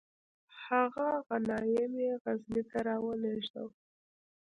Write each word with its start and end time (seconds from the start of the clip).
هغه 0.65 1.07
غنایم 1.27 1.93
یې 2.03 2.11
غزني 2.23 2.63
ته 2.69 2.77
را 2.87 2.95
ولیږدول. 3.05 3.71